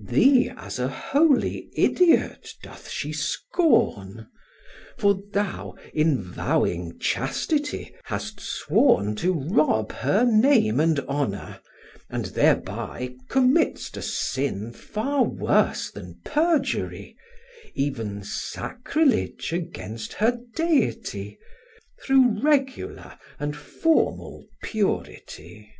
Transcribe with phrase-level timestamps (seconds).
[0.00, 4.26] Thee as a holy idiot doth she scorn;
[4.96, 11.60] For thou, in vowing chastity, hast sworn To rob her name and honour,
[12.08, 17.14] and thereby Committ'st a sin far worse than perjury,
[17.74, 21.38] Even sacrilege against her deity,
[22.02, 25.70] Through regular and formal purity.